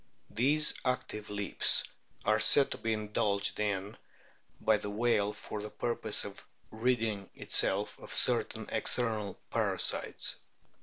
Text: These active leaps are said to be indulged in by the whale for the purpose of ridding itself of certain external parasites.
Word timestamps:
These 0.31 0.73
active 0.83 1.29
leaps 1.29 1.83
are 2.25 2.39
said 2.39 2.71
to 2.71 2.79
be 2.79 2.91
indulged 2.91 3.59
in 3.59 3.95
by 4.59 4.77
the 4.77 4.89
whale 4.89 5.31
for 5.31 5.61
the 5.61 5.69
purpose 5.69 6.25
of 6.25 6.43
ridding 6.71 7.29
itself 7.35 7.99
of 7.99 8.11
certain 8.11 8.67
external 8.71 9.35
parasites. 9.51 10.37